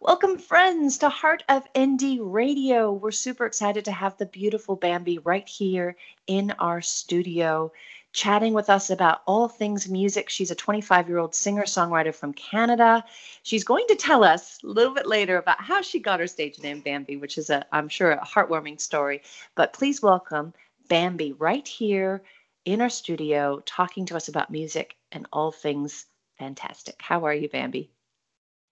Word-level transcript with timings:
Welcome, 0.00 0.38
friends, 0.38 0.98
to 0.98 1.08
Heart 1.08 1.42
of 1.48 1.72
Indie 1.72 2.20
Radio. 2.22 2.92
We're 2.92 3.10
super 3.10 3.46
excited 3.46 3.84
to 3.86 3.90
have 3.90 4.16
the 4.16 4.26
beautiful 4.26 4.76
Bambi 4.76 5.18
right 5.18 5.46
here 5.48 5.96
in 6.28 6.52
our 6.60 6.80
studio, 6.80 7.72
chatting 8.12 8.54
with 8.54 8.70
us 8.70 8.90
about 8.90 9.22
all 9.26 9.48
things 9.48 9.88
music. 9.88 10.28
She's 10.28 10.52
a 10.52 10.54
25 10.54 11.08
year 11.08 11.18
old 11.18 11.34
singer 11.34 11.64
songwriter 11.64 12.14
from 12.14 12.32
Canada. 12.32 13.04
She's 13.42 13.64
going 13.64 13.86
to 13.88 13.96
tell 13.96 14.22
us 14.22 14.60
a 14.62 14.68
little 14.68 14.94
bit 14.94 15.08
later 15.08 15.36
about 15.36 15.60
how 15.60 15.82
she 15.82 15.98
got 15.98 16.20
her 16.20 16.28
stage 16.28 16.60
name, 16.60 16.78
Bambi, 16.80 17.16
which 17.16 17.36
is, 17.36 17.50
a, 17.50 17.66
I'm 17.72 17.88
sure, 17.88 18.12
a 18.12 18.24
heartwarming 18.24 18.80
story. 18.80 19.22
But 19.56 19.72
please 19.72 20.00
welcome 20.00 20.54
Bambi 20.88 21.32
right 21.32 21.66
here 21.66 22.22
in 22.64 22.80
our 22.80 22.90
studio, 22.90 23.64
talking 23.66 24.06
to 24.06 24.16
us 24.16 24.28
about 24.28 24.52
music 24.52 24.94
and 25.10 25.26
all 25.32 25.50
things 25.50 26.06
fantastic. 26.38 26.94
How 27.00 27.24
are 27.24 27.34
you, 27.34 27.48
Bambi? 27.48 27.90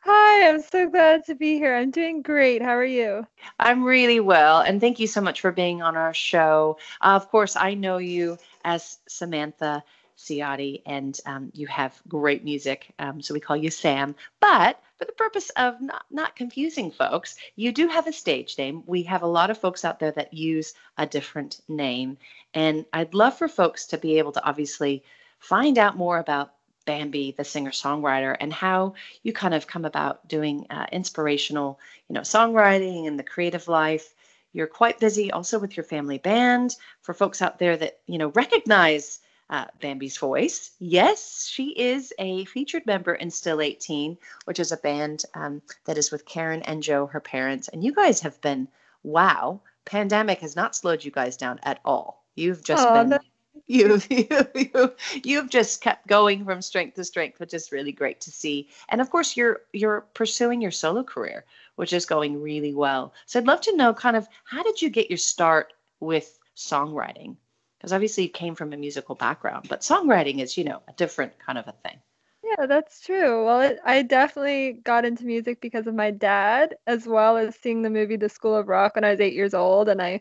Hi, 0.08 0.48
I'm 0.48 0.62
so 0.62 0.88
glad 0.88 1.24
to 1.24 1.34
be 1.34 1.54
here. 1.54 1.74
I'm 1.74 1.90
doing 1.90 2.22
great. 2.22 2.62
How 2.62 2.76
are 2.76 2.84
you? 2.84 3.26
I'm 3.58 3.82
really 3.82 4.20
well, 4.20 4.60
and 4.60 4.80
thank 4.80 5.00
you 5.00 5.08
so 5.08 5.20
much 5.20 5.40
for 5.40 5.50
being 5.50 5.82
on 5.82 5.96
our 5.96 6.14
show. 6.14 6.78
Uh, 7.00 7.14
of 7.16 7.28
course, 7.28 7.56
I 7.56 7.74
know 7.74 7.98
you 7.98 8.38
as 8.64 8.98
Samantha 9.08 9.82
Ciotti, 10.16 10.82
and 10.86 11.18
um, 11.26 11.50
you 11.54 11.66
have 11.66 12.00
great 12.06 12.44
music, 12.44 12.94
um, 13.00 13.20
so 13.20 13.34
we 13.34 13.40
call 13.40 13.56
you 13.56 13.68
Sam. 13.68 14.14
But 14.38 14.80
for 14.96 15.06
the 15.06 15.12
purpose 15.12 15.50
of 15.56 15.80
not, 15.80 16.04
not 16.08 16.36
confusing 16.36 16.92
folks, 16.92 17.34
you 17.56 17.72
do 17.72 17.88
have 17.88 18.06
a 18.06 18.12
stage 18.12 18.56
name. 18.58 18.84
We 18.86 19.02
have 19.02 19.24
a 19.24 19.26
lot 19.26 19.50
of 19.50 19.58
folks 19.58 19.84
out 19.84 19.98
there 19.98 20.12
that 20.12 20.32
use 20.32 20.74
a 20.96 21.06
different 21.06 21.60
name, 21.66 22.16
and 22.54 22.86
I'd 22.92 23.14
love 23.14 23.36
for 23.36 23.48
folks 23.48 23.86
to 23.86 23.98
be 23.98 24.18
able 24.18 24.30
to 24.30 24.44
obviously 24.44 25.02
find 25.40 25.78
out 25.78 25.96
more 25.96 26.18
about 26.18 26.52
Bambi, 26.86 27.32
the 27.32 27.44
singer 27.44 27.70
songwriter, 27.70 28.36
and 28.40 28.52
how 28.52 28.94
you 29.22 29.32
kind 29.32 29.52
of 29.52 29.66
come 29.66 29.84
about 29.84 30.26
doing 30.28 30.66
uh, 30.70 30.86
inspirational, 30.92 31.78
you 32.08 32.14
know, 32.14 32.22
songwriting 32.22 33.06
and 33.06 33.18
the 33.18 33.24
creative 33.24 33.68
life. 33.68 34.14
You're 34.52 34.66
quite 34.66 34.98
busy 34.98 35.30
also 35.30 35.58
with 35.58 35.76
your 35.76 35.84
family 35.84 36.18
band. 36.18 36.76
For 37.02 37.12
folks 37.12 37.42
out 37.42 37.58
there 37.58 37.76
that 37.76 37.98
you 38.06 38.16
know 38.16 38.28
recognize 38.28 39.20
uh, 39.50 39.66
Bambi's 39.80 40.16
voice, 40.16 40.70
yes, 40.78 41.46
she 41.46 41.70
is 41.70 42.12
a 42.18 42.44
featured 42.46 42.86
member 42.86 43.14
in 43.14 43.30
Still 43.30 43.60
18, 43.60 44.16
which 44.46 44.58
is 44.58 44.72
a 44.72 44.76
band 44.78 45.24
um, 45.34 45.60
that 45.84 45.98
is 45.98 46.10
with 46.10 46.24
Karen 46.24 46.62
and 46.62 46.82
Joe, 46.82 47.06
her 47.06 47.20
parents. 47.20 47.68
And 47.68 47.84
you 47.84 47.92
guys 47.92 48.20
have 48.20 48.40
been 48.40 48.68
wow. 49.02 49.60
Pandemic 49.84 50.40
has 50.40 50.56
not 50.56 50.74
slowed 50.74 51.04
you 51.04 51.10
guys 51.10 51.36
down 51.36 51.60
at 51.62 51.80
all. 51.84 52.24
You've 52.34 52.64
just 52.64 52.86
oh, 52.86 52.94
been. 52.94 53.08
No 53.10 53.18
you, 53.66 54.00
you, 54.10 54.94
you 55.24 55.36
have 55.36 55.50
just 55.50 55.80
kept 55.80 56.06
going 56.06 56.44
from 56.44 56.62
strength 56.62 56.94
to 56.96 57.04
strength, 57.04 57.40
which 57.40 57.54
is 57.54 57.72
really 57.72 57.92
great 57.92 58.20
to 58.22 58.30
see. 58.30 58.68
And 58.88 59.00
of 59.00 59.10
course, 59.10 59.36
you're 59.36 59.62
you're 59.72 60.02
pursuing 60.14 60.60
your 60.60 60.70
solo 60.70 61.02
career, 61.02 61.44
which 61.76 61.92
is 61.92 62.06
going 62.06 62.40
really 62.40 62.74
well. 62.74 63.14
So 63.26 63.38
I'd 63.38 63.46
love 63.46 63.60
to 63.62 63.76
know, 63.76 63.92
kind 63.94 64.16
of, 64.16 64.28
how 64.44 64.62
did 64.62 64.80
you 64.80 64.90
get 64.90 65.10
your 65.10 65.18
start 65.18 65.72
with 66.00 66.38
songwriting? 66.56 67.36
Because 67.78 67.92
obviously 67.92 68.24
you 68.24 68.30
came 68.30 68.54
from 68.54 68.72
a 68.72 68.76
musical 68.76 69.14
background, 69.14 69.66
but 69.68 69.80
songwriting 69.80 70.40
is, 70.40 70.56
you 70.56 70.64
know, 70.64 70.82
a 70.88 70.92
different 70.94 71.38
kind 71.38 71.58
of 71.58 71.68
a 71.68 71.74
thing. 71.86 72.00
Yeah, 72.42 72.66
that's 72.66 73.00
true. 73.00 73.44
Well, 73.44 73.60
it, 73.60 73.78
I 73.84 74.02
definitely 74.02 74.74
got 74.84 75.04
into 75.04 75.24
music 75.24 75.60
because 75.60 75.86
of 75.86 75.94
my 75.94 76.12
dad, 76.12 76.76
as 76.86 77.06
well 77.06 77.36
as 77.36 77.56
seeing 77.56 77.82
the 77.82 77.90
movie 77.90 78.16
The 78.16 78.28
School 78.28 78.54
of 78.54 78.68
Rock 78.68 78.94
when 78.94 79.04
I 79.04 79.10
was 79.10 79.20
eight 79.20 79.34
years 79.34 79.52
old, 79.52 79.88
and 79.88 80.00
I 80.00 80.20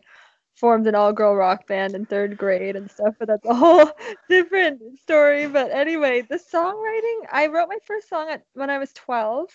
formed 0.56 0.86
an 0.86 0.94
all-girl 0.94 1.36
rock 1.36 1.66
band 1.66 1.94
in 1.94 2.04
third 2.06 2.36
grade 2.36 2.76
and 2.76 2.90
stuff 2.90 3.14
but 3.18 3.28
that's 3.28 3.44
a 3.44 3.54
whole 3.54 3.90
different 4.28 4.80
story 5.00 5.46
but 5.46 5.70
anyway 5.70 6.22
the 6.22 6.36
songwriting 6.36 7.26
i 7.30 7.46
wrote 7.46 7.68
my 7.68 7.78
first 7.86 8.08
song 8.08 8.28
at, 8.30 8.42
when 8.54 8.70
i 8.70 8.78
was 8.78 8.92
12 8.94 9.48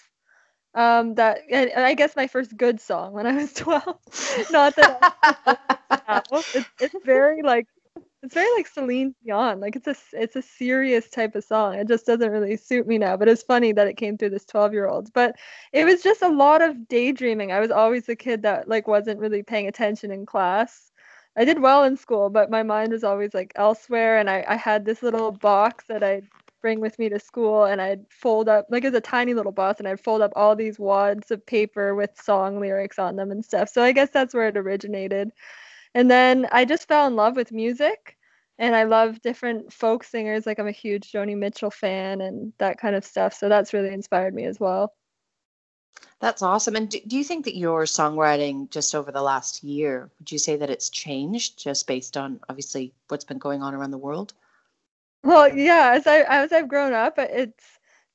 um 0.75 1.15
that 1.15 1.39
and, 1.51 1.71
i 1.73 1.93
guess 1.93 2.15
my 2.15 2.27
first 2.27 2.55
good 2.55 2.79
song 2.79 3.13
when 3.13 3.25
i 3.25 3.35
was 3.35 3.51
12 3.55 3.83
not 4.51 4.75
that 4.75 5.15
it's, 6.53 6.69
it's 6.79 6.95
very 7.03 7.41
like 7.41 7.67
it's 8.23 8.35
very 8.35 8.51
like 8.55 8.67
Celine 8.67 9.15
Dion. 9.23 9.59
Like 9.59 9.75
it's 9.75 9.87
a 9.87 9.95
it's 10.13 10.35
a 10.35 10.41
serious 10.41 11.09
type 11.09 11.35
of 11.35 11.43
song. 11.43 11.75
It 11.75 11.87
just 11.87 12.05
doesn't 12.05 12.31
really 12.31 12.55
suit 12.55 12.87
me 12.87 12.97
now. 12.97 13.17
But 13.17 13.27
it's 13.27 13.41
funny 13.41 13.71
that 13.71 13.87
it 13.87 13.97
came 13.97 14.17
through 14.17 14.29
this 14.29 14.45
12 14.45 14.73
year 14.73 14.87
old. 14.87 15.11
But 15.13 15.37
it 15.73 15.85
was 15.85 16.03
just 16.03 16.21
a 16.21 16.29
lot 16.29 16.61
of 16.61 16.87
daydreaming. 16.87 17.51
I 17.51 17.59
was 17.59 17.71
always 17.71 18.07
a 18.09 18.15
kid 18.15 18.43
that 18.43 18.67
like 18.67 18.87
wasn't 18.87 19.19
really 19.19 19.41
paying 19.41 19.67
attention 19.67 20.11
in 20.11 20.25
class. 20.25 20.90
I 21.35 21.45
did 21.45 21.59
well 21.61 21.83
in 21.83 21.97
school, 21.97 22.29
but 22.29 22.49
my 22.51 22.63
mind 22.63 22.91
was 22.91 23.03
always 23.03 23.33
like 23.33 23.51
elsewhere. 23.55 24.17
And 24.17 24.29
I, 24.29 24.43
I 24.47 24.55
had 24.55 24.85
this 24.85 25.01
little 25.03 25.31
box 25.31 25.85
that 25.87 26.03
I'd 26.03 26.27
bring 26.61 26.79
with 26.79 26.99
me 26.99 27.09
to 27.09 27.19
school 27.19 27.65
and 27.65 27.81
I'd 27.81 28.05
fold 28.11 28.47
up, 28.49 28.67
like 28.69 28.83
it 28.83 28.87
was 28.89 28.97
a 28.97 29.01
tiny 29.01 29.33
little 29.33 29.51
box, 29.51 29.79
and 29.79 29.87
I'd 29.87 29.99
fold 29.99 30.21
up 30.21 30.31
all 30.35 30.55
these 30.55 30.77
wads 30.79 31.31
of 31.31 31.45
paper 31.45 31.95
with 31.95 32.11
song 32.21 32.59
lyrics 32.59 32.99
on 32.99 33.15
them 33.15 33.31
and 33.31 33.43
stuff. 33.43 33.69
So 33.69 33.83
I 33.83 33.91
guess 33.93 34.09
that's 34.11 34.33
where 34.33 34.47
it 34.49 34.57
originated. 34.57 35.31
And 35.95 36.09
then 36.11 36.47
I 36.51 36.65
just 36.65 36.87
fell 36.87 37.07
in 37.07 37.15
love 37.15 37.35
with 37.37 37.51
music 37.51 38.17
and 38.59 38.75
I 38.75 38.83
love 38.83 39.21
different 39.21 39.73
folk 39.73 40.03
singers. 40.03 40.45
Like 40.45 40.59
I'm 40.59 40.67
a 40.67 40.71
huge 40.71 41.11
Joni 41.11 41.37
Mitchell 41.37 41.71
fan 41.71 42.21
and 42.21 42.53
that 42.59 42.77
kind 42.79 42.95
of 42.95 43.05
stuff. 43.05 43.33
So 43.33 43.49
that's 43.49 43.73
really 43.73 43.93
inspired 43.93 44.33
me 44.33 44.45
as 44.45 44.59
well. 44.59 44.93
That's 46.21 46.43
awesome. 46.43 46.75
And 46.75 46.87
do, 46.87 46.99
do, 47.05 47.17
you 47.17 47.23
think 47.23 47.45
that 47.45 47.57
your 47.57 47.83
songwriting 47.85 48.69
just 48.69 48.93
over 48.93 49.11
the 49.11 49.23
last 49.23 49.63
year, 49.63 50.11
would 50.19 50.31
you 50.31 50.37
say 50.37 50.55
that 50.55 50.69
it's 50.69 50.91
changed 50.91 51.57
just 51.57 51.87
based 51.87 52.15
on 52.15 52.39
obviously 52.47 52.93
what's 53.07 53.25
been 53.25 53.39
going 53.39 53.63
on 53.63 53.73
around 53.73 53.89
the 53.89 53.97
world? 53.97 54.33
Well, 55.23 55.53
yeah, 55.55 55.93
as 55.95 56.05
I 56.05 56.19
as 56.21 56.51
I've 56.51 56.67
grown 56.67 56.93
up, 56.93 57.15
it's 57.17 57.65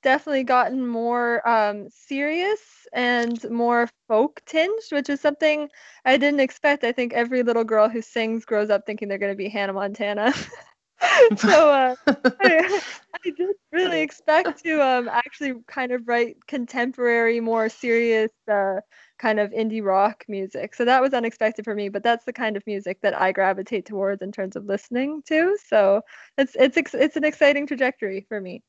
definitely 0.04 0.44
gotten 0.44 0.86
more 0.86 1.46
um, 1.48 1.88
serious 1.90 2.60
and 2.92 3.42
more 3.50 3.88
folk 4.06 4.40
tinged, 4.46 4.82
which 4.92 5.08
is 5.08 5.20
something 5.20 5.68
I 6.04 6.16
didn't 6.16 6.40
expect. 6.40 6.84
I 6.84 6.92
think 6.92 7.12
every 7.12 7.42
little 7.42 7.64
girl 7.64 7.88
who 7.88 8.02
sings 8.02 8.44
grows 8.44 8.70
up 8.70 8.86
thinking 8.86 9.08
they're 9.08 9.18
going 9.18 9.32
to 9.32 9.36
be 9.36 9.48
Hannah 9.48 9.72
Montana. 9.72 10.32
so 11.36 11.70
uh, 11.70 11.94
I, 12.40 12.80
I 13.14 13.30
didn't 13.30 13.56
really 13.72 14.00
expect 14.00 14.62
to 14.64 14.82
um, 14.82 15.08
actually 15.08 15.54
kind 15.66 15.92
of 15.92 16.06
write 16.06 16.36
contemporary, 16.46 17.40
more 17.40 17.68
serious 17.68 18.30
uh, 18.50 18.80
kind 19.18 19.40
of 19.40 19.50
indie 19.50 19.84
rock 19.84 20.24
music. 20.28 20.74
So 20.74 20.84
that 20.84 21.02
was 21.02 21.14
unexpected 21.14 21.64
for 21.64 21.74
me, 21.74 21.88
but 21.88 22.02
that's 22.02 22.24
the 22.24 22.32
kind 22.32 22.56
of 22.56 22.66
music 22.66 23.00
that 23.02 23.18
I 23.18 23.32
gravitate 23.32 23.86
towards 23.86 24.22
in 24.22 24.32
terms 24.32 24.56
of 24.56 24.66
listening 24.66 25.22
to. 25.28 25.56
So 25.66 26.02
it's 26.38 26.54
it's 26.56 26.76
it's 26.94 27.16
an 27.16 27.24
exciting 27.24 27.66
trajectory 27.66 28.26
for 28.28 28.40
me. 28.40 28.62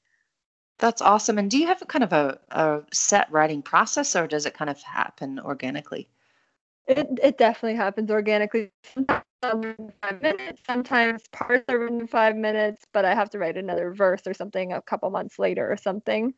That's 0.80 1.02
awesome. 1.02 1.40
And 1.40 1.50
do 1.50 1.58
you 1.58 1.68
have 1.68 1.82
a 1.82 1.86
kind 1.86 2.04
of 2.04 2.14
a, 2.14 2.40
a 2.52 2.82
set 2.94 3.32
writing 3.32 3.62
process, 3.62 4.16
or 4.16 4.28
does 4.28 4.46
it 4.46 4.54
kind 4.54 4.70
of 4.70 4.82
happen 4.82 5.40
organically? 5.40 6.08
It 6.88 7.08
it 7.22 7.38
definitely 7.38 7.76
happens 7.76 8.12
organically. 8.12 8.72
Sometimes 8.94 9.24
five 9.42 10.22
minutes, 10.22 10.62
sometimes 10.66 11.24
parts 11.32 11.66
are 11.70 11.80
written 11.80 12.02
in 12.02 12.08
five 12.08 12.36
minutes, 12.36 12.86
but 12.94 13.06
I 13.06 13.14
have 13.14 13.30
to 13.32 13.40
write 13.40 13.58
another 13.58 13.94
verse 13.94 14.22
or 14.26 14.34
something 14.34 14.74
a 14.74 14.82
couple 14.82 15.10
months 15.10 15.40
later 15.40 15.72
or 15.72 15.78
something. 15.78 16.34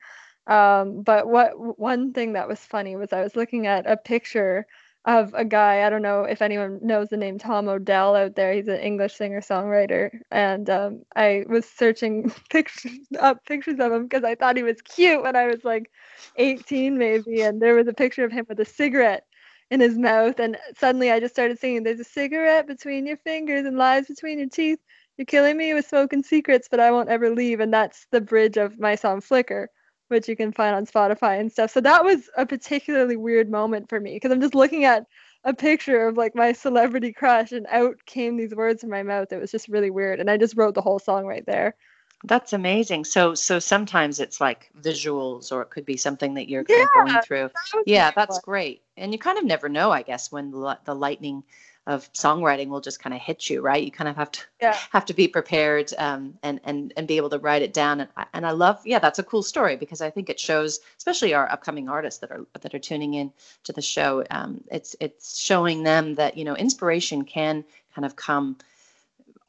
Um, 0.48 1.04
but 1.04 1.28
what 1.28 1.80
one 1.80 2.14
thing 2.14 2.34
that 2.34 2.48
was 2.48 2.60
funny 2.60 2.96
was 2.96 3.14
I 3.14 3.22
was 3.22 3.36
looking 3.36 3.68
at 3.68 3.90
a 3.90 3.98
picture 3.98 4.66
of 5.06 5.34
a 5.34 5.46
guy. 5.46 5.86
I 5.86 5.90
don't 5.90 6.02
know 6.02 6.24
if 6.24 6.42
anyone 6.42 6.80
knows 6.82 7.10
the 7.10 7.18
name 7.18 7.38
Tom 7.38 7.68
Odell 7.70 8.16
out 8.16 8.36
there. 8.36 8.54
He's 8.54 8.68
an 8.68 8.80
English 8.80 9.16
singer 9.16 9.42
songwriter, 9.42 10.10
and 10.32 10.70
um, 10.70 11.04
I 11.16 11.46
was 11.48 11.66
searching 11.66 12.32
pictures 12.50 12.92
up 13.20 13.46
pictures 13.46 13.80
of 13.80 13.92
him 13.92 14.04
because 14.04 14.24
I 14.24 14.36
thought 14.36 14.58
he 14.58 14.64
was 14.64 14.82
cute 14.82 15.24
when 15.24 15.36
I 15.36 15.48
was 15.48 15.64
like 15.64 15.92
18 16.36 16.98
maybe, 16.98 17.42
and 17.42 17.62
there 17.62 17.76
was 17.76 17.88
a 17.88 17.94
picture 17.94 18.26
of 18.26 18.32
him 18.32 18.46
with 18.50 18.60
a 18.60 18.66
cigarette 18.66 19.26
in 19.72 19.80
his 19.80 19.98
mouth. 19.98 20.40
And 20.40 20.58
suddenly 20.78 21.12
I 21.12 21.20
just 21.20 21.34
started 21.34 21.60
singing, 21.60 21.84
There's 21.84 22.00
a 22.00 22.06
cigarette 22.06 22.68
between 22.68 23.06
your 23.06 23.18
fingers 23.18 23.66
and 23.66 23.78
lies 23.78 24.08
between 24.08 24.40
your 24.40 24.50
teeth. 24.50 24.80
You're 25.18 25.26
killing 25.26 25.58
me 25.58 25.74
with 25.74 25.88
smoking 25.88 26.24
secrets, 26.24 26.68
but 26.70 26.80
I 26.80 26.92
won't 26.92 27.10
ever 27.10 27.30
leave. 27.30 27.60
And 27.60 27.74
that's 27.74 28.08
the 28.12 28.22
bridge 28.22 28.58
of 28.58 28.80
my 28.80 28.96
song 28.96 29.22
Flicker, 29.22 29.70
which 30.08 30.28
you 30.30 30.36
can 30.36 30.52
find 30.54 30.76
on 30.76 30.86
Spotify 30.86 31.40
and 31.40 31.52
stuff. 31.52 31.72
So 31.72 31.82
that 31.82 32.04
was 32.04 32.30
a 32.38 32.46
particularly 32.46 33.18
weird 33.18 33.50
moment 33.50 33.90
for 33.90 34.00
me 34.00 34.14
because 34.14 34.32
I'm 34.32 34.42
just 34.42 34.56
looking 34.56 34.86
at 34.86 35.06
a 35.44 35.54
picture 35.54 36.08
of 36.08 36.18
like 36.18 36.36
my 36.36 36.52
celebrity 36.54 37.14
crush 37.14 37.52
and 37.52 37.66
out 37.70 37.96
came 38.06 38.38
these 38.38 38.56
words 38.56 38.82
from 38.82 38.90
my 38.90 39.04
mouth. 39.04 39.32
It 39.32 39.40
was 39.40 39.52
just 39.52 39.68
really 39.68 39.90
weird. 39.90 40.20
And 40.20 40.30
I 40.30 40.38
just 40.38 40.58
wrote 40.58 40.74
the 40.76 40.82
whole 40.82 41.00
song 41.00 41.26
right 41.26 41.46
there. 41.46 41.76
That's 42.24 42.52
amazing. 42.52 43.06
So 43.06 43.34
so 43.34 43.60
sometimes 43.60 44.20
it's 44.20 44.42
like 44.42 44.70
visuals 44.82 45.52
or 45.52 45.62
it 45.62 45.70
could 45.70 45.86
be 45.86 45.98
something 45.98 46.34
that 46.34 46.50
you're 46.50 46.66
yeah, 46.68 46.86
going 46.94 47.22
through. 47.22 47.50
Yeah, 47.86 48.12
that's 48.12 48.38
fun. 48.38 48.42
great. 48.44 48.82
And 48.98 49.14
you 49.14 49.20
kind 49.20 49.38
of 49.38 49.46
never 49.46 49.70
know, 49.70 49.92
I 49.92 50.02
guess, 50.02 50.32
when 50.32 50.52
the, 50.52 50.78
the 50.84 50.96
lightning 50.96 51.44
of 51.88 52.12
songwriting 52.14 52.68
will 52.68 52.82
just 52.82 53.02
kind 53.02 53.16
of 53.16 53.22
hit 53.22 53.50
you, 53.50 53.62
right? 53.62 53.84
You 53.84 53.90
kind 53.90 54.08
of 54.08 54.16
have 54.16 54.32
to 54.32 54.42
yeah. 54.62 54.78
have 54.92 55.06
to 55.06 55.14
be 55.14 55.28
prepared 55.28 55.92
um, 55.98 56.38
and 56.44 56.60
and 56.66 56.94
and 56.98 57.08
be 57.08 57.18
able 57.18 57.30
to 57.30 57.40
write 57.40 57.62
it 57.62 57.74
down. 57.74 58.02
And 58.02 58.10
I, 58.18 58.26
and 58.34 58.46
I 58.46 58.52
love, 58.52 58.80
yeah, 58.86 59.00
that's 59.00 59.18
a 59.18 59.24
cool 59.24 59.42
story 59.42 59.78
because 59.78 60.02
I 60.02 60.10
think 60.10 60.30
it 60.30 60.40
shows, 60.40 60.82
especially 60.98 61.34
our 61.34 61.50
upcoming 61.50 61.90
artists 61.90 62.20
that 62.20 62.32
are 62.32 62.46
that 62.62 62.76
are 62.76 62.80
tuning 62.80 63.14
in 63.14 63.32
to 63.64 63.74
the 63.74 63.82
show. 63.82 64.24
Um, 64.30 64.64
it's 64.72 64.96
it's 65.00 65.40
showing 65.40 65.84
them 65.84 66.16
that 66.16 66.38
you 66.38 66.44
know 66.44 66.56
inspiration 66.56 67.24
can 67.24 67.64
kind 67.96 68.06
of 68.06 68.16
come 68.16 68.58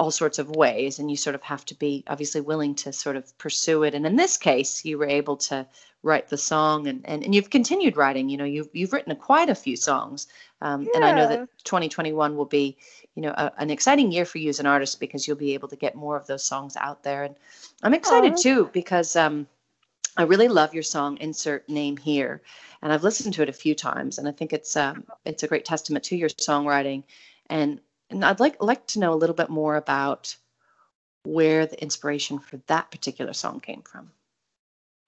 all 0.01 0.11
sorts 0.11 0.39
of 0.39 0.49
ways 0.57 0.99
and 0.99 1.11
you 1.11 1.17
sort 1.17 1.35
of 1.35 1.43
have 1.43 1.63
to 1.63 1.75
be 1.75 2.03
obviously 2.07 2.41
willing 2.41 2.75
to 2.75 2.91
sort 2.91 3.17
of 3.17 3.37
pursue 3.37 3.83
it 3.83 3.95
and 3.95 4.07
in 4.07 4.17
this 4.17 4.39
case 4.39 4.83
you 4.83 4.97
were 4.97 5.07
able 5.07 5.37
to 5.37 5.67
write 6.03 6.27
the 6.29 6.39
song 6.39 6.87
and, 6.87 7.03
and, 7.05 7.23
and 7.23 7.35
you've 7.35 7.51
continued 7.51 7.99
writing 7.99 8.31
you 8.31 8.39
know 8.39 8.45
you've, 8.47 8.71
you've 8.73 8.95
written 8.95 9.13
a, 9.13 9.15
quite 9.15 9.51
a 9.51 9.55
few 9.55 9.77
songs 9.77 10.27
um, 10.63 10.85
yeah. 10.85 10.89
and 10.95 11.05
i 11.05 11.13
know 11.13 11.29
that 11.29 11.47
2021 11.65 12.35
will 12.35 12.47
be 12.47 12.79
you 13.15 13.21
know 13.21 13.35
a, 13.37 13.53
an 13.59 13.69
exciting 13.69 14.11
year 14.11 14.25
for 14.25 14.39
you 14.39 14.49
as 14.49 14.59
an 14.59 14.65
artist 14.65 15.01
because 15.01 15.29
you'll 15.29 15.37
be 15.37 15.53
able 15.53 15.69
to 15.69 15.77
get 15.77 15.95
more 15.95 16.17
of 16.17 16.27
those 16.27 16.43
songs 16.43 16.79
out 16.79 17.03
there 17.03 17.25
and 17.25 17.35
i'm 17.83 17.93
excited 17.93 18.33
Aww. 18.33 18.43
too 18.43 18.71
because 18.73 19.17
um, 19.17 19.47
i 20.17 20.23
really 20.23 20.49
love 20.49 20.73
your 20.73 20.83
song 20.83 21.19
insert 21.19 21.69
name 21.69 21.99
here 21.99 22.41
and 22.81 22.91
i've 22.91 23.05
listened 23.05 23.35
to 23.35 23.43
it 23.43 23.51
a 23.51 23.65
few 23.65 23.75
times 23.75 24.17
and 24.17 24.27
i 24.27 24.33
think 24.33 24.55
it's 24.55 24.79
um, 24.79 25.05
it's 25.27 25.43
a 25.43 25.49
great 25.49 25.67
testament 25.67 26.07
to 26.07 26.17
your 26.17 26.31
songwriting 26.31 27.03
and 27.51 27.81
and 28.11 28.25
i'd 28.25 28.41
like 28.41 28.63
like 28.63 28.87
to 28.87 28.99
know 28.99 29.13
a 29.13 29.17
little 29.17 29.35
bit 29.35 29.49
more 29.49 29.77
about 29.77 30.37
where 31.25 31.67
the 31.67 31.81
inspiration 31.83 32.39
for 32.39 32.59
that 32.67 32.91
particular 32.91 33.33
song 33.33 33.61
came 33.61 33.83
from 33.83 34.11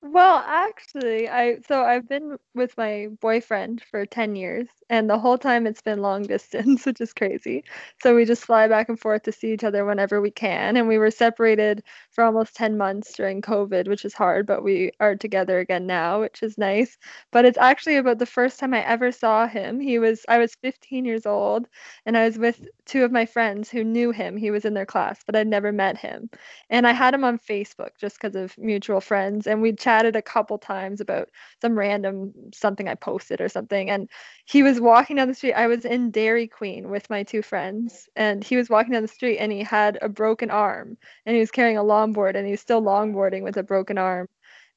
well, 0.04 0.42
actually, 0.44 1.28
I 1.28 1.60
so 1.68 1.84
I've 1.84 2.08
been 2.08 2.36
with 2.56 2.76
my 2.76 3.06
boyfriend 3.20 3.84
for 3.84 4.04
10 4.04 4.34
years, 4.34 4.66
and 4.90 5.08
the 5.08 5.18
whole 5.18 5.38
time 5.38 5.64
it's 5.64 5.80
been 5.80 6.02
long 6.02 6.22
distance, 6.26 6.84
which 6.84 7.00
is 7.00 7.12
crazy. 7.12 7.62
So 8.02 8.16
we 8.16 8.24
just 8.24 8.44
fly 8.44 8.66
back 8.66 8.88
and 8.88 8.98
forth 8.98 9.22
to 9.22 9.32
see 9.32 9.52
each 9.52 9.62
other 9.62 9.84
whenever 9.84 10.20
we 10.20 10.32
can. 10.32 10.76
And 10.76 10.88
we 10.88 10.98
were 10.98 11.12
separated 11.12 11.84
for 12.12 12.24
almost 12.24 12.54
10 12.54 12.76
months 12.76 13.12
during 13.14 13.42
COVID, 13.42 13.88
which 13.88 14.04
is 14.04 14.14
hard, 14.14 14.46
but 14.46 14.62
we 14.62 14.92
are 15.00 15.16
together 15.16 15.58
again 15.58 15.86
now, 15.86 16.20
which 16.20 16.42
is 16.42 16.58
nice. 16.58 16.96
But 17.30 17.44
it's 17.44 17.58
actually 17.58 17.96
about 17.96 18.18
the 18.18 18.26
first 18.26 18.58
time 18.60 18.74
I 18.74 18.84
ever 18.86 19.10
saw 19.12 19.46
him. 19.46 19.80
He 19.80 19.98
was 19.98 20.24
I 20.28 20.38
was 20.38 20.54
15 20.62 21.04
years 21.04 21.26
old, 21.26 21.68
and 22.06 22.16
I 22.16 22.24
was 22.26 22.38
with 22.38 22.68
two 22.86 23.04
of 23.04 23.12
my 23.12 23.26
friends 23.26 23.70
who 23.70 23.84
knew 23.84 24.10
him. 24.10 24.36
He 24.36 24.50
was 24.50 24.64
in 24.64 24.74
their 24.74 24.86
class, 24.86 25.20
but 25.24 25.36
I'd 25.36 25.46
never 25.46 25.72
met 25.72 25.96
him. 25.98 26.30
And 26.70 26.86
I 26.86 26.92
had 26.92 27.14
him 27.14 27.24
on 27.24 27.38
Facebook 27.38 27.90
just 27.98 28.20
because 28.20 28.36
of 28.36 28.56
mutual 28.58 29.00
friends, 29.00 29.46
and 29.46 29.62
we'd 29.62 29.78
chatted 29.78 30.16
a 30.16 30.22
couple 30.22 30.58
times 30.58 31.00
about 31.00 31.28
some 31.60 31.78
random 31.78 32.32
something 32.54 32.88
I 32.88 32.94
posted 32.94 33.40
or 33.40 33.48
something. 33.48 33.90
And 33.90 34.08
he 34.44 34.62
was 34.62 34.80
walking 34.80 35.16
down 35.16 35.28
the 35.28 35.34
street. 35.34 35.54
I 35.54 35.66
was 35.66 35.84
in 35.84 36.10
Dairy 36.10 36.46
Queen 36.48 36.90
with 36.90 37.08
my 37.10 37.22
two 37.22 37.42
friends, 37.42 38.08
and 38.16 38.44
he 38.44 38.56
was 38.56 38.68
walking 38.70 38.92
down 38.92 39.02
the 39.02 39.08
street 39.08 39.38
and 39.38 39.52
he 39.52 39.62
had 39.62 39.98
a 40.02 40.08
broken 40.08 40.50
arm 40.50 40.96
and 41.26 41.34
he 41.34 41.40
was 41.40 41.50
carrying 41.50 41.76
a 41.78 41.82
longboard 42.02 42.36
and 42.36 42.46
he's 42.46 42.60
still 42.60 42.82
longboarding 42.82 43.42
with 43.42 43.56
a 43.56 43.62
broken 43.62 43.98
arm. 43.98 44.28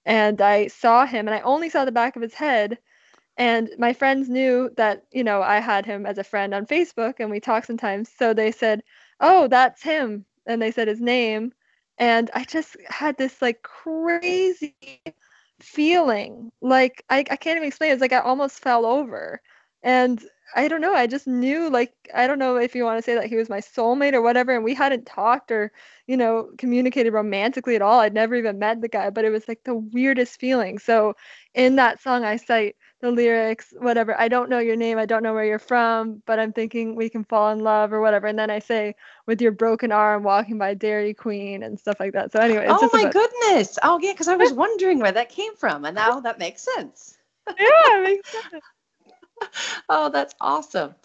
And 0.06 0.42
I 0.42 0.68
saw 0.68 1.06
him 1.06 1.28
and 1.28 1.36
I 1.36 1.42
only 1.42 1.70
saw 1.70 1.86
the 1.86 1.92
back 1.92 2.16
of 2.16 2.22
his 2.22 2.34
head. 2.34 2.78
And 3.38 3.70
my 3.78 3.94
friends 3.94 4.30
knew 4.30 4.70
that, 4.78 5.04
you 5.12 5.24
know, 5.24 5.42
I 5.42 5.60
had 5.60 5.86
him 5.86 6.06
as 6.06 6.18
a 6.18 6.24
friend 6.24 6.54
on 6.54 6.66
Facebook 6.66 7.16
and 7.20 7.30
we 7.30 7.40
talk 7.40 7.66
sometimes. 7.66 8.10
So 8.18 8.34
they 8.34 8.52
said, 8.52 8.84
Oh, 9.20 9.48
that's 9.48 9.82
him. 9.84 10.26
And 10.46 10.62
they 10.62 10.72
said 10.72 10.88
his 10.88 11.02
name. 11.02 11.54
And 11.98 12.30
I 12.34 12.44
just 12.44 12.78
had 12.88 13.18
this 13.18 13.42
like 13.42 13.62
crazy 13.64 14.76
feeling. 15.60 16.52
Like 16.62 17.04
I, 17.10 17.20
I 17.20 17.36
can't 17.36 17.58
even 17.58 17.68
explain. 17.68 17.92
It's 17.92 18.02
like 18.02 18.14
I 18.14 18.20
almost 18.20 18.60
fell 18.60 18.86
over. 18.86 19.42
And 19.84 20.24
I 20.54 20.68
don't 20.68 20.82
know. 20.82 20.94
I 20.94 21.08
just 21.08 21.28
knew, 21.28 21.70
like, 21.70 21.94
I 22.14 22.28
don't 22.28 22.40
know 22.40 22.58
if 22.58 22.76
you 22.76 22.84
want 22.84 22.98
to 22.98 23.02
say 23.02 23.16
that 23.16 23.26
he 23.26 23.36
was 23.36 23.50
my 23.50 23.60
soulmate 23.60 24.14
or 24.14 24.22
whatever. 24.22 24.54
And 24.54 24.64
we 24.64 24.74
hadn't 24.76 25.06
talked 25.06 25.52
or, 25.52 25.72
you 26.08 26.16
know, 26.16 26.50
communicated 26.58 27.12
romantically 27.14 27.76
at 27.76 27.82
all. 27.82 28.00
I'd 28.00 28.14
never 28.14 28.36
even 28.36 28.60
met 28.60 28.80
the 28.80 28.88
guy, 28.88 29.10
but 29.10 29.26
it 29.26 29.32
was 29.32 29.48
like 29.48 29.64
the 29.64 29.76
weirdest 29.76 30.40
feeling. 30.40 30.78
So 30.78 31.16
in 31.56 31.76
that 31.78 32.02
song, 32.02 32.24
I 32.24 32.38
cite 32.38 32.76
the 33.02 33.12
lyrics, 33.12 33.74
whatever. 33.80 34.20
I 34.20 34.28
don't 34.28 34.50
know 34.50 34.60
your 34.60 34.76
name. 34.76 34.98
I 34.98 35.06
don't 35.06 35.24
know 35.24 35.34
where 35.34 35.46
you're 35.46 35.60
from, 35.60 36.22
but 36.26 36.40
I'm 36.40 36.54
thinking 36.54 36.96
we 36.96 37.10
can 37.10 37.24
fall 37.24 37.52
in 37.52 37.60
love 37.60 37.92
or 37.92 38.00
whatever. 38.00 38.28
And 38.28 38.38
then 38.38 38.50
I 38.52 38.60
say, 38.60 38.96
with 39.26 39.42
your 39.42 39.52
broken 39.52 39.92
arm 39.92 40.24
walking 40.24 40.58
by 40.58 40.74
Dairy 40.76 41.14
Queen 41.14 41.64
and 41.64 41.80
stuff 41.80 42.00
like 42.00 42.14
that. 42.14 42.32
So 42.32 42.40
anyway, 42.40 42.68
oh 42.70 42.90
my 42.94 43.02
about- 43.02 43.14
goodness. 43.14 43.80
Oh 43.82 44.00
yeah, 44.02 44.14
because 44.14 44.28
I 44.28 44.36
was 44.36 44.54
wondering 44.54 45.00
where 45.00 45.12
that 45.12 45.30
came 45.30 45.56
from, 45.56 45.86
and 45.86 45.96
now 45.96 46.20
that 46.20 46.40
makes 46.40 46.62
sense. 46.62 47.18
yeah, 47.48 48.00
it 48.00 48.04
makes 48.04 48.30
sense. 48.32 48.64
oh, 49.90 50.10
that's 50.10 50.36
awesome. 50.40 50.96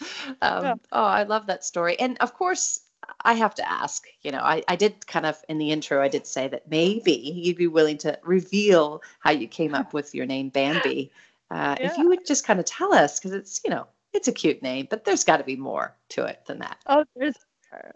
Um, 0.43 0.65
yeah. 0.65 0.75
Oh, 0.93 1.05
I 1.05 1.25
love 1.25 1.47
that 1.47 1.65
story. 1.65 1.99
And 1.99 2.17
of 2.19 2.35
course, 2.35 2.81
I 3.23 3.35
have 3.35 3.55
to 3.57 3.71
ask, 3.71 4.07
you 4.23 4.31
know, 4.33 4.39
I, 4.39 4.63
I 4.69 4.77
did 4.77 5.07
kind 5.07 5.27
of 5.27 5.37
in 5.49 5.59
the 5.59 5.71
intro, 5.71 6.03
I 6.03 6.09
did 6.09 6.27
say 6.27 6.49
that 6.49 6.71
maybe 6.71 7.13
you'd 7.13 7.57
be 7.57 7.67
willing 7.67 7.99
to 7.99 8.19
reveal 8.23 9.03
how 9.21 9.31
you 9.31 9.49
came 9.49 9.75
up 9.75 9.93
with 9.93 10.15
your 10.15 10.27
name 10.27 10.49
Bambi. 10.49 11.11
Uh, 11.51 11.77
yeah. 11.81 11.87
If 11.87 11.99
you 11.99 12.09
would 12.09 12.25
just 12.27 12.47
kind 12.47 12.61
of 12.61 12.67
tell 12.67 12.95
us, 12.95 13.19
because 13.19 13.33
it's, 13.33 13.61
you 13.65 13.71
know, 13.71 13.87
it's 14.13 14.29
a 14.29 14.33
cute 14.33 14.63
name, 14.63 14.87
but 14.89 15.05
there's 15.05 15.25
got 15.25 15.39
to 15.39 15.45
be 15.45 15.57
more 15.57 15.95
to 16.11 16.25
it 16.25 16.41
than 16.47 16.61
that. 16.61 16.79
Oh, 16.87 17.05
there's, 17.17 17.37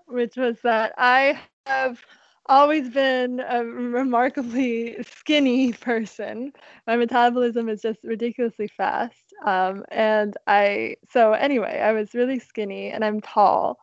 which 0.07 0.37
was 0.37 0.57
that 0.63 0.95
I 0.99 1.41
have 1.67 2.01
always 2.47 2.89
been 2.91 3.41
a 3.41 3.65
remarkably 3.65 5.03
skinny 5.19 5.73
person. 5.73 6.53
My 6.87 6.97
metabolism 6.97 7.69
is 7.69 7.83
just 7.83 8.01
ridiculously 8.05 8.69
fast. 8.69 9.35
Um, 9.45 9.85
and 9.91 10.37
I, 10.47 10.97
so 11.11 11.33
anyway, 11.33 11.81
I 11.81 11.93
was 11.93 12.15
really 12.15 12.39
skinny 12.39 12.91
and 12.91 13.05
I'm 13.05 13.21
tall. 13.21 13.79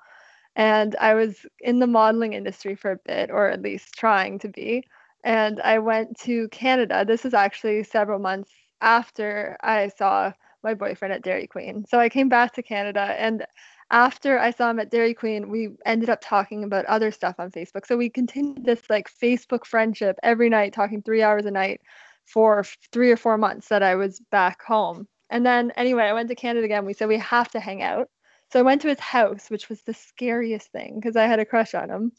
And 0.56 0.96
I 0.98 1.14
was 1.14 1.46
in 1.62 1.80
the 1.80 1.88
modeling 1.88 2.34
industry 2.34 2.76
for 2.76 2.92
a 2.92 3.00
bit, 3.06 3.32
or 3.32 3.50
at 3.50 3.62
least 3.62 3.94
trying 3.94 4.38
to 4.40 4.50
be. 4.50 4.84
And 5.24 5.62
I 5.62 5.80
went 5.80 6.18
to 6.22 6.50
Canada. 6.50 7.06
This 7.06 7.26
is 7.26 7.34
actually 7.34 7.84
several 7.84 8.20
months 8.20 8.52
after 8.82 9.58
I 9.64 9.90
saw 9.90 10.34
my 10.64 10.74
boyfriend 10.74 11.14
at 11.14 11.24
Dairy 11.24 11.48
Queen. 11.48 11.86
So 11.88 12.00
I 12.00 12.10
came 12.10 12.30
back 12.30 12.54
to 12.54 12.64
Canada 12.64 13.16
and 13.18 13.46
after 13.92 14.40
I 14.40 14.52
saw 14.52 14.70
him 14.70 14.80
at 14.80 14.90
Dairy 14.90 15.14
Queen, 15.14 15.50
we 15.50 15.70
ended 15.86 16.10
up 16.10 16.20
talking 16.22 16.64
about 16.64 16.86
other 16.86 17.12
stuff 17.12 17.36
on 17.40 17.52
Facebook. 17.52 17.86
So 17.86 17.98
we 17.98 18.10
continued 18.10 18.66
this 18.66 18.82
like 18.90 19.12
Facebook 19.22 19.66
friendship 19.66 20.18
every 20.24 20.50
night, 20.50 20.74
talking 20.74 21.02
three 21.02 21.22
hours 21.22 21.46
a 21.46 21.52
night 21.52 21.82
for 22.26 22.64
three 22.94 23.12
or 23.12 23.18
four 23.18 23.38
months 23.38 23.68
that 23.68 23.84
I 23.84 23.96
was 23.96 24.22
back 24.32 24.64
home. 24.64 25.08
And 25.30 25.46
then 25.46 25.72
anyway, 25.72 26.06
I 26.06 26.14
went 26.14 26.30
to 26.30 26.36
Canada 26.36 26.66
again. 26.66 26.86
We 26.86 26.94
said 26.94 27.10
we 27.10 27.18
have 27.18 27.52
to 27.52 27.60
hang 27.60 27.82
out. 27.84 28.08
So 28.52 28.60
I 28.60 28.64
went 28.64 28.82
to 28.82 28.88
his 28.88 29.00
house, 29.00 29.50
which 29.50 29.70
was 29.70 29.82
the 29.84 29.94
scariest 29.94 30.72
thing 30.72 30.96
because 30.96 31.16
I 31.16 31.26
had 31.26 31.40
a 31.40 31.46
crush 31.46 31.74
on 31.74 31.90
him. 31.90 32.12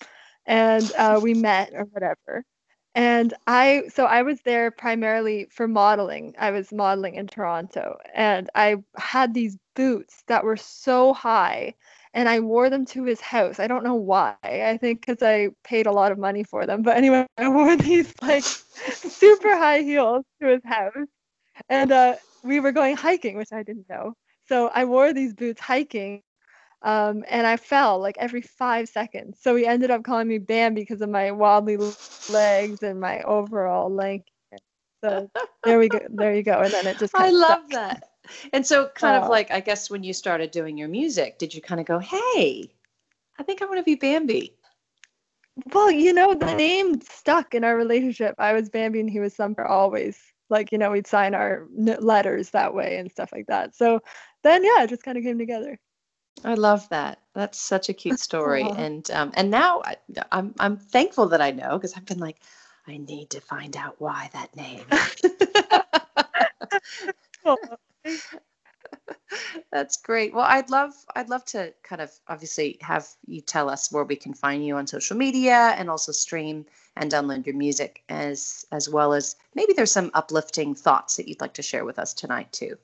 And 0.47 0.91
uh, 0.99 1.21
we 1.23 1.35
met 1.35 1.71
or 1.75 1.85
whatever. 1.85 2.45
And 2.95 3.33
I, 3.47 3.85
so 3.95 4.05
I 4.05 4.23
was 4.23 4.41
there 4.43 4.71
primarily 4.71 5.47
for 5.51 5.67
modeling. 5.67 6.35
I 6.39 6.51
was 6.51 6.73
modeling 6.73 7.15
in 7.15 7.27
Toronto 7.27 7.97
and 8.15 8.51
I 8.55 8.77
had 8.97 9.33
these 9.33 9.57
boots 9.75 10.25
that 10.27 10.45
were 10.45 10.59
so 10.59 11.15
high 11.15 11.75
and 12.15 12.29
I 12.29 12.41
wore 12.41 12.69
them 12.69 12.85
to 12.87 13.05
his 13.05 13.21
house. 13.21 13.59
I 13.59 13.67
don't 13.67 13.85
know 13.85 13.95
why. 13.95 14.37
I 14.45 14.77
think 14.79 15.01
because 15.07 15.23
I 15.23 15.51
paid 15.65 15.87
a 15.87 15.93
lot 15.93 16.13
of 16.13 16.19
money 16.19 16.45
for 16.45 16.67
them. 16.67 16.83
But 16.83 16.99
anyway, 16.99 17.27
I 17.39 17.49
wore 17.49 17.77
these 17.77 18.13
like 18.21 18.45
super 18.45 19.57
high 19.57 19.81
heels 19.81 20.25
to 20.41 20.49
his 20.49 20.65
house. 20.65 21.09
And 21.71 21.93
uh, 21.93 22.17
we 22.43 22.61
were 22.61 22.73
going 22.73 22.97
hiking, 22.97 23.37
which 23.37 23.53
I 23.53 23.63
didn't 23.63 23.89
know. 23.89 24.15
So 24.49 24.69
I 24.69 24.85
wore 24.85 25.15
these 25.15 25.33
boots 25.33 25.61
hiking 25.61 26.23
um, 26.83 27.25
and 27.29 27.47
I 27.47 27.57
fell 27.57 27.99
like 27.99 28.17
every 28.19 28.43
five 28.43 28.89
seconds. 28.89 29.39
So 29.41 29.55
he 29.55 29.67
ended 29.67 29.91
up 29.91 30.03
calling 30.03 30.29
me 30.29 30.39
Bam 30.39 30.75
because 30.75 31.01
of 31.01 31.09
my 31.09 31.31
wobbly 31.31 31.79
legs 32.29 32.83
and 32.83 33.01
my 33.01 33.21
overall 33.23 33.93
length. 33.93 34.29
So 35.03 35.31
there 35.65 35.79
we 35.79 35.89
go. 35.89 36.01
There 36.11 36.35
you 36.35 36.43
go. 36.43 36.61
And 36.61 36.73
then 36.73 36.87
it 36.87 36.99
just. 36.99 37.15
I 37.15 37.31
love 37.31 37.61
stuck. 37.67 37.71
that. 37.71 38.09
And 38.53 38.67
so, 38.67 38.89
kind 38.95 39.23
of 39.23 39.29
like, 39.29 39.51
I 39.51 39.61
guess 39.61 39.91
when 39.91 40.05
you 40.05 40.13
started 40.13 40.53
doing 40.53 40.79
your 40.79 40.89
music, 40.89 41.39
did 41.39 41.55
you 41.55 41.61
kind 41.61 41.81
of 41.81 41.87
go, 41.87 41.99
"Hey, 41.99 42.73
I 43.39 43.43
think 43.43 43.63
I 43.63 43.65
want 43.67 43.79
to 43.79 43.83
be 43.83 43.97
Bambi"? 43.97 44.55
Well, 45.73 45.91
you 45.91 46.13
know, 46.13 46.35
the 46.35 46.55
name 46.55 47.01
stuck 47.03 47.55
in 47.55 47.65
our 47.65 47.77
relationship. 47.77 48.35
I 48.39 48.55
was 48.55 48.71
Bambi 48.71 49.01
and 49.01 49.11
he 49.11 49.21
was 49.21 49.35
Thumper 49.35 49.65
always. 49.65 50.19
Like, 50.49 50.73
you 50.73 50.79
know, 50.79 50.91
we'd 50.91 51.07
sign 51.07 51.35
our 51.35 51.67
letters 51.75 52.51
that 52.51 52.75
way 52.75 52.97
and 52.97 53.11
stuff 53.11 53.33
like 53.33 53.47
that. 53.47 53.75
So 53.75 54.01
then, 54.43 54.65
yeah, 54.65 54.85
it 54.85 54.91
just 54.91 55.03
kind 55.03 55.19
of 55.19 55.25
came 55.25 55.39
together. 55.39 55.79
I 56.45 56.55
love 56.55 56.89
that. 56.89 57.19
That's 57.35 57.59
such 57.59 57.89
a 57.89 57.93
cute 57.93 58.19
story, 58.19 58.63
and 58.63 59.09
um, 59.11 59.33
and 59.35 59.51
now 59.51 59.83
I, 59.85 59.97
I'm 60.31 60.55
I'm 60.59 60.77
thankful 60.77 61.29
that 61.29 61.41
I 61.41 61.51
know 61.51 61.79
because 61.79 61.95
I've 61.97 62.07
been 62.07 62.19
like, 62.19 62.37
I 62.87 62.99
need 62.99 63.31
to 63.31 63.41
find 63.41 63.77
out 63.77 63.97
why 63.99 64.31
that 64.33 64.55
name. 64.57 64.85
That's 69.73 69.97
great. 69.97 70.35
Well, 70.35 70.47
I'd 70.47 70.71
love 70.71 70.93
I'd 71.17 71.29
love 71.29 71.45
to 71.47 71.73
kind 71.83 72.03
of 72.03 72.11
obviously 72.29 72.79
have 72.81 73.09
you 73.27 73.41
tell 73.41 73.69
us 73.69 73.91
where 73.91 74.05
we 74.05 74.17
can 74.17 74.35
find 74.35 74.65
you 74.65 74.77
on 74.77 74.87
social 74.87 75.17
media 75.17 75.75
and 75.77 75.89
also 75.89 76.13
stream 76.13 76.67
and 76.97 77.11
download 77.11 77.47
your 77.47 77.57
music 77.57 78.03
as 78.09 78.67
as 78.73 78.89
well 78.89 79.13
as 79.13 79.37
maybe 79.55 79.73
there's 79.73 79.93
some 79.93 80.11
uplifting 80.15 80.75
thoughts 80.75 81.17
that 81.17 81.29
you'd 81.29 81.41
like 81.41 81.55
to 81.55 81.63
share 81.63 81.85
with 81.85 81.99
us 81.99 82.13
tonight 82.13 82.53
too. 82.53 82.77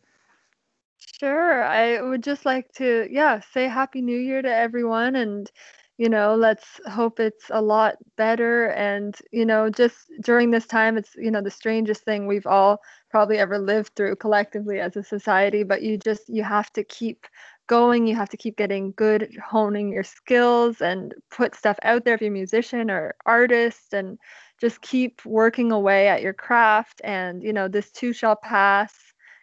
Sure. 1.19 1.63
I 1.65 2.01
would 2.01 2.23
just 2.23 2.45
like 2.47 2.73
to, 2.75 3.09
yeah, 3.11 3.41
say 3.53 3.67
Happy 3.69 4.01
New 4.03 4.17
Year 4.19 4.41
to 4.41 4.55
everyone 4.55 5.17
and, 5.17 5.51
you 5.97 6.09
know, 6.09 6.37
let's 6.37 6.81
hope 6.87 7.19
it's 7.19 7.47
a 7.51 7.61
lot 7.61 7.97
better. 8.17 8.67
And, 8.69 9.17
you 9.33 9.45
know, 9.45 9.69
just 9.69 9.97
during 10.23 10.51
this 10.53 10.67
time, 10.67 10.97
it's, 10.97 11.17
you 11.17 11.31
know, 11.33 11.41
the 11.43 11.51
strangest 11.51 12.05
thing 12.05 12.27
we've 12.29 12.47
all 12.47 12.81
probably 13.11 13.39
ever 13.39 13.59
lived 13.59 13.97
through 13.97 14.15
collectively 14.17 14.79
as 14.79 14.97
a 14.97 15.03
society, 15.03 15.65
but 15.65 15.83
you 15.83 15.99
just, 15.99 16.29
you 16.29 16.45
have 16.45 16.73
to 16.75 16.85
keep 16.85 17.27
going. 17.67 18.07
You 18.07 18.15
have 18.15 18.29
to 18.31 18.37
keep 18.37 18.57
getting 18.57 18.93
good, 18.97 19.37
honing 19.45 19.89
your 19.93 20.05
skills 20.05 20.81
and 20.81 21.15
put 21.33 21.57
stuff 21.57 21.79
out 21.83 22.05
there 22.05 22.15
if 22.15 22.21
you're 22.21 22.31
a 22.31 22.33
musician 22.33 22.91
or 22.93 23.17
artist 23.27 23.93
and 23.93 24.19
just 24.61 24.81
keep 24.83 25.25
working 25.27 25.73
away 25.73 26.07
at 26.09 26.23
your 26.23 26.33
craft. 26.33 27.01
And, 27.03 27.43
you 27.43 27.53
know, 27.53 27.67
this 27.67 27.91
too 27.91 28.13
shall 28.13 28.37
pass. 28.37 28.95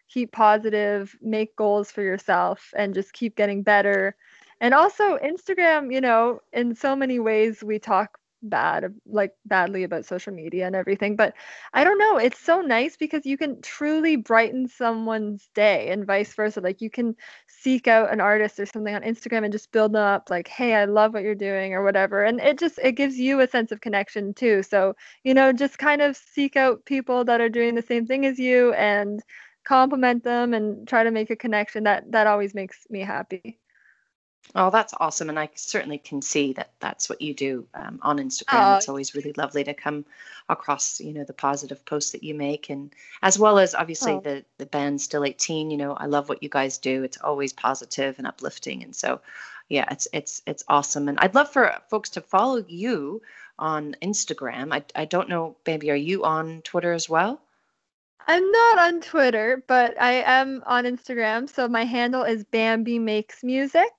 Keep 0.10 0.32
positive, 0.32 1.16
make 1.22 1.56
goals 1.56 1.92
for 1.92 2.02
yourself, 2.02 2.72
and 2.78 2.94
just 2.94 3.14
keep 3.14 3.36
getting 3.36 3.64
better. 3.64 4.16
And 4.62 4.74
also, 4.74 5.18
Instagram, 5.18 5.94
you 5.94 6.02
know, 6.02 6.40
in 6.54 6.76
so 6.76 6.96
many 6.96 7.20
ways, 7.20 7.64
we 7.64 7.80
talk 7.80 8.20
bad 8.44 8.94
like 9.08 9.32
badly 9.46 9.84
about 9.84 10.06
social 10.06 10.32
media 10.32 10.68
and 10.68 10.76
everything 10.76 11.16
but 11.16 11.34
i 11.74 11.84
don't 11.84 11.98
know 11.98 12.18
it's 12.18 12.40
so 12.40 12.62
nice 12.62 12.96
because 12.96 13.26
you 13.26 13.38
can 13.38 13.60
truly 13.62 14.16
brighten 14.16 14.68
someone's 14.68 15.50
day 15.56 15.90
and 15.90 16.06
vice 16.06 16.34
versa. 16.34 16.62
Like 16.62 16.82
you 16.82 16.90
can 16.90 17.16
seek 17.48 17.88
out 17.88 18.14
an 18.14 18.22
artist 18.22 18.60
or 18.60 18.66
something 18.66 18.94
on 18.94 19.02
instagram 19.02 19.44
and 19.44 19.52
just 19.52 19.72
build 19.72 19.94
them 19.94 20.04
up 20.04 20.30
like 20.30 20.48
hey 20.48 20.76
i 20.76 20.86
love 20.86 21.14
what 21.14 21.24
you're 21.24 21.36
doing 21.36 21.74
or 21.74 21.84
whatever. 21.84 22.24
And 22.24 22.40
it 22.40 22.60
just 22.60 22.80
it 22.84 22.94
gives 22.94 23.18
you 23.18 23.40
a 23.40 23.48
sense 23.48 23.72
of 23.72 23.82
connection 23.82 24.34
too. 24.34 24.62
So 24.64 24.96
you 25.24 25.34
know 25.34 25.52
just 25.52 25.78
kind 25.80 26.02
of 26.02 26.16
seek 26.16 26.56
out 26.56 26.86
people 26.86 27.26
that 27.26 27.42
are 27.42 27.50
doing 27.50 27.76
the 27.76 27.82
same 27.82 28.06
thing 28.06 28.26
as 28.26 28.38
you 28.40 28.74
and 28.74 29.22
compliment 29.66 30.24
them 30.24 30.54
and 30.54 30.88
try 30.88 31.04
to 31.04 31.12
make 31.12 31.30
a 31.30 31.36
connection 31.36 31.84
that 31.84 32.12
that 32.12 32.28
always 32.28 32.54
makes 32.54 32.86
me 32.90 33.02
happy 33.02 33.60
Oh, 34.54 34.70
that's 34.70 34.94
awesome. 35.00 35.30
And 35.30 35.40
I 35.40 35.50
certainly 35.56 35.98
can 35.98 36.22
see 36.22 36.54
that 36.54 36.72
that's 36.80 37.10
what 37.10 37.22
you 37.22 37.34
do 37.34 37.68
um, 37.74 38.00
on 38.02 38.20
Instagram. 38.20 38.74
Oh. 38.74 38.76
It's 38.76 38.90
always 38.90 39.16
really 39.16 39.34
lovely 39.36 39.64
to 39.64 39.74
come 39.74 40.06
across, 40.50 41.00
you 41.00 41.14
know, 41.14 41.24
the 41.24 41.34
positive 41.34 41.84
posts 41.86 42.12
that 42.12 42.24
you 42.24 42.36
make. 42.36 42.70
And 42.70 42.94
as 43.24 43.40
well 43.40 43.58
as 43.58 43.74
obviously 43.74 44.14
oh. 44.14 44.22
the, 44.22 44.46
the 44.58 44.66
band 44.66 45.02
Still 45.02 45.26
18, 45.26 45.72
you 45.72 45.78
know, 45.78 45.94
I 45.94 46.06
love 46.06 46.30
what 46.30 46.44
you 46.44 46.50
guys 46.50 46.78
do. 46.78 47.04
It's 47.04 47.18
always 47.18 47.54
positive 47.54 48.18
and 48.18 48.28
uplifting. 48.28 48.84
And 48.84 48.96
so, 48.96 49.20
yeah, 49.68 49.88
it's, 49.90 50.08
it's, 50.14 50.42
it's 50.46 50.64
awesome. 50.68 51.10
And 51.10 51.20
I'd 51.20 51.36
love 51.36 51.52
for 51.52 51.76
folks 51.90 52.12
to 52.12 52.22
follow 52.22 52.64
you 52.68 53.22
on 53.58 53.96
Instagram. 54.02 54.74
I, 54.74 54.84
I 54.96 55.06
don't 55.06 55.30
know, 55.30 55.56
Bambi, 55.64 55.90
are 55.90 55.96
you 55.96 56.24
on 56.24 56.62
Twitter 56.62 56.94
as 56.94 57.10
well? 57.10 57.42
I'm 58.28 58.52
not 58.52 58.80
on 58.80 59.02
Twitter, 59.02 59.64
but 59.68 60.02
I 60.02 60.24
am 60.24 60.64
on 60.66 60.86
Instagram. 60.86 61.48
So 61.48 61.68
my 61.68 61.84
handle 61.84 62.24
is 62.24 62.44
Bambi 62.44 62.98
Makes 62.98 63.44
Music 63.44 63.92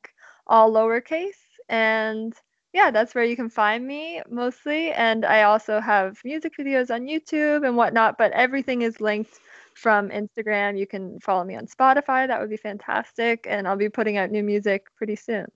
all 0.47 0.73
lowercase. 0.73 1.31
And 1.69 2.35
yeah, 2.73 2.91
that's 2.91 3.15
where 3.15 3.25
you 3.25 3.37
can 3.37 3.49
find 3.49 3.87
me 3.87 4.23
mostly. 4.29 4.93
And 4.93 5.25
I 5.25 5.45
also 5.45 5.81
have 5.81 6.19
music 6.25 6.55
videos 6.59 6.95
on 6.95 7.07
YouTube 7.07 7.67
and 7.67 7.77
whatnot, 7.77 8.19
but 8.19 8.33
everything 8.33 8.83
is 8.83 9.01
linked 9.01 9.39
from 9.75 10.11
Instagram. 10.11 10.79
You 10.79 10.87
can 10.87 11.21
follow 11.21 11.45
me 11.45 11.57
on 11.57 11.67
Spotify. 11.67 12.27
That 12.27 12.41
would 12.41 12.51
be 12.51 12.57
fantastic. 12.57 13.47
And 13.49 13.69
I'll 13.69 13.77
be 13.77 13.89
putting 13.89 14.17
out 14.17 14.31
new 14.31 14.43
music 14.43 14.87
pretty 14.97 15.17
soon. 15.17 15.47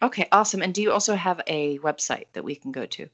Okay, 0.00 0.28
awesome. 0.32 0.62
And 0.62 0.72
do 0.72 0.80
you 0.80 0.92
also 0.92 1.14
have 1.14 1.40
a 1.46 1.78
website 1.80 2.26
that 2.32 2.44
we 2.44 2.54
can 2.54 2.72
go 2.72 2.86
to? 2.86 3.08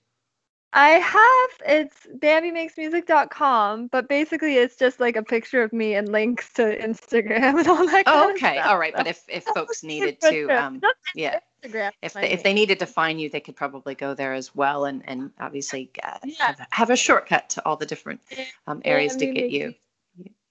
I 0.76 0.88
have 0.88 1.50
it's 1.66 2.06
bambimakesmusic.com, 2.18 3.86
but 3.86 4.08
basically 4.08 4.56
it's 4.56 4.76
just 4.76 4.98
like 4.98 5.14
a 5.14 5.22
picture 5.22 5.62
of 5.62 5.72
me 5.72 5.94
and 5.94 6.10
links 6.10 6.52
to 6.54 6.76
Instagram 6.76 7.58
and 7.60 7.68
all 7.68 7.86
that. 7.86 8.02
Oh, 8.06 8.30
okay, 8.32 8.58
all 8.58 8.78
right. 8.78 8.92
But 8.94 9.06
if 9.06 9.22
if 9.28 9.44
folks 9.44 9.84
needed 9.84 10.20
to, 10.22 10.48
um, 10.48 10.80
yeah, 11.14 11.38
Instagram 11.64 11.92
if 12.02 12.12
they, 12.14 12.30
if 12.30 12.42
they 12.42 12.52
needed 12.52 12.80
to 12.80 12.86
find 12.86 13.20
you, 13.20 13.30
they 13.30 13.40
could 13.40 13.54
probably 13.54 13.94
go 13.94 14.14
there 14.14 14.34
as 14.34 14.52
well, 14.54 14.84
and 14.86 15.08
and 15.08 15.30
obviously 15.38 15.90
uh, 16.02 16.18
yeah. 16.24 16.34
have, 16.38 16.66
have, 16.70 16.90
a 16.90 16.96
shortcut 16.96 17.48
to 17.50 17.64
all 17.64 17.76
the 17.76 17.86
different 17.86 18.20
um, 18.66 18.82
areas 18.84 19.14
to 19.16 19.32
get 19.32 19.50
you 19.50 19.74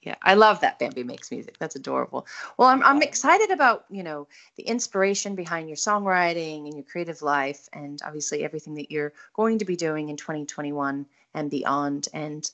yeah 0.04 0.16
i 0.22 0.34
love 0.34 0.60
that 0.62 0.80
bambi 0.80 1.04
makes 1.04 1.32
music. 1.32 1.58
That's 1.60 1.76
adorable. 1.76 2.28
Well 2.58 2.68
I'm, 2.68 2.84
I'm 2.84 3.02
excited 3.02 3.52
about 3.52 3.86
you 3.90 4.04
know 4.04 4.28
the 4.56 4.64
inspiration 4.64 5.36
behind 5.36 5.68
your 5.68 5.78
songwriting 5.78 6.66
and 6.66 6.76
your 6.76 6.84
creative 6.84 7.22
life 7.22 7.68
and 7.74 8.02
obviously 8.06 8.44
everything 8.44 8.76
that 8.76 8.92
you're 8.92 9.14
going 9.34 9.60
to 9.60 9.66
be 9.66 9.76
doing 9.76 10.10
in 10.10 10.18
2021 10.18 11.06
and 11.34 11.52
beyond. 11.52 12.08
And 12.14 12.50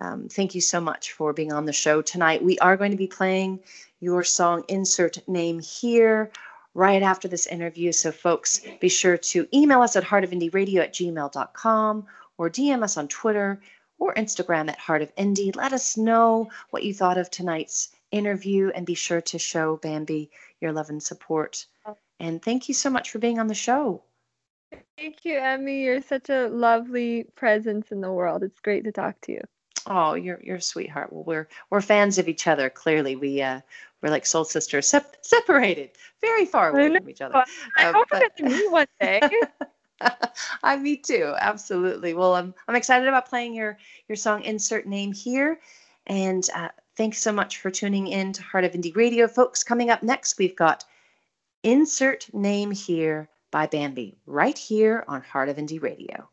um, 0.00 0.28
thank 0.28 0.54
you 0.54 0.60
so 0.60 0.80
much 0.80 1.12
for 1.12 1.32
being 1.32 1.52
on 1.52 1.66
the 1.66 1.72
show 1.72 2.02
tonight. 2.02 2.42
We 2.42 2.58
are 2.58 2.76
going 2.76 2.92
to 2.92 2.96
be 2.96 3.06
playing 3.06 3.60
your 4.00 4.24
song 4.24 4.64
insert 4.68 5.26
name 5.28 5.60
here 5.60 6.30
right 6.74 7.02
after 7.02 7.28
this 7.28 7.46
interview. 7.46 7.92
So 7.92 8.10
folks 8.10 8.62
be 8.80 8.88
sure 8.88 9.18
to 9.18 9.46
email 9.54 9.82
us 9.82 9.96
at 9.96 10.04
heartofindieradio 10.04 10.78
at 10.78 10.94
gmail.com 10.94 12.06
or 12.38 12.48
dm 12.48 12.82
us 12.82 12.96
on 12.96 13.06
twitter 13.08 13.60
or 14.02 14.12
Instagram 14.14 14.68
at 14.68 14.80
Heart 14.80 15.02
of 15.02 15.14
Indie. 15.14 15.54
Let 15.54 15.72
us 15.72 15.96
know 15.96 16.50
what 16.70 16.82
you 16.82 16.92
thought 16.92 17.18
of 17.18 17.30
tonight's 17.30 17.90
interview 18.10 18.72
and 18.74 18.84
be 18.84 18.94
sure 18.94 19.20
to 19.20 19.38
show 19.38 19.76
Bambi 19.76 20.28
your 20.60 20.72
love 20.72 20.90
and 20.90 21.00
support. 21.00 21.66
And 22.18 22.42
thank 22.42 22.66
you 22.66 22.74
so 22.74 22.90
much 22.90 23.10
for 23.10 23.20
being 23.20 23.38
on 23.38 23.46
the 23.46 23.54
show. 23.54 24.02
Thank 24.98 25.24
you, 25.24 25.38
Emmy. 25.38 25.84
You're 25.84 26.02
such 26.02 26.30
a 26.30 26.48
lovely 26.48 27.26
presence 27.36 27.92
in 27.92 28.00
the 28.00 28.10
world. 28.10 28.42
It's 28.42 28.58
great 28.58 28.82
to 28.84 28.92
talk 28.92 29.20
to 29.22 29.32
you. 29.32 29.40
Oh, 29.86 30.14
you're 30.14 30.40
you're 30.42 30.56
a 30.56 30.62
sweetheart. 30.62 31.12
Well, 31.12 31.24
we're 31.24 31.48
we're 31.70 31.80
fans 31.80 32.18
of 32.18 32.28
each 32.28 32.48
other. 32.48 32.70
Clearly, 32.70 33.14
we 33.14 33.40
uh 33.40 33.60
we're 34.02 34.10
like 34.10 34.26
soul 34.26 34.44
sisters, 34.44 34.88
sep- 34.88 35.16
separated, 35.22 35.90
very 36.20 36.44
far 36.44 36.70
away 36.70 36.96
from 36.96 37.08
each 37.08 37.20
other. 37.20 37.44
I 37.76 37.86
uh, 37.86 37.92
hope 37.92 38.08
but... 38.10 38.18
we 38.18 38.20
get 38.20 38.36
to 38.38 38.44
meet 38.44 38.70
one 38.70 38.86
day. 39.00 39.20
I 40.62 40.76
me 40.76 40.96
too. 40.96 41.34
Absolutely. 41.38 42.14
Well, 42.14 42.34
I'm 42.34 42.54
I'm 42.68 42.76
excited 42.76 43.08
about 43.08 43.28
playing 43.28 43.54
your 43.54 43.78
your 44.08 44.16
song 44.16 44.42
insert 44.42 44.86
name 44.86 45.12
here, 45.12 45.60
and 46.06 46.48
uh, 46.54 46.68
thanks 46.96 47.18
so 47.18 47.32
much 47.32 47.58
for 47.58 47.70
tuning 47.70 48.06
in 48.08 48.32
to 48.32 48.42
Heart 48.42 48.64
of 48.64 48.72
Indie 48.72 48.96
Radio, 48.96 49.28
folks. 49.28 49.62
Coming 49.62 49.90
up 49.90 50.02
next, 50.02 50.38
we've 50.38 50.56
got 50.56 50.84
insert 51.62 52.32
name 52.32 52.70
here 52.70 53.28
by 53.50 53.66
Bambi 53.66 54.16
right 54.26 54.56
here 54.56 55.04
on 55.08 55.22
Heart 55.22 55.50
of 55.50 55.56
Indie 55.56 55.82
Radio. 55.82 56.28